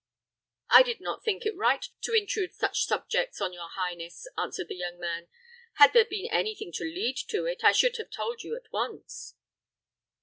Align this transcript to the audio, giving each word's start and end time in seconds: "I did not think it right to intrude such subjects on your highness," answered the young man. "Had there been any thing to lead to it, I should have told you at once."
"I 0.71 0.81
did 0.81 0.99
not 0.99 1.23
think 1.23 1.45
it 1.45 1.55
right 1.55 1.85
to 2.01 2.13
intrude 2.15 2.55
such 2.55 2.85
subjects 2.87 3.39
on 3.39 3.53
your 3.53 3.69
highness," 3.69 4.27
answered 4.35 4.67
the 4.69 4.75
young 4.75 4.97
man. 4.99 5.27
"Had 5.75 5.93
there 5.93 6.05
been 6.05 6.25
any 6.31 6.55
thing 6.55 6.71
to 6.77 6.83
lead 6.83 7.17
to 7.27 7.45
it, 7.45 7.63
I 7.63 7.71
should 7.71 7.97
have 7.97 8.09
told 8.09 8.41
you 8.41 8.55
at 8.55 8.71
once." 8.71 9.35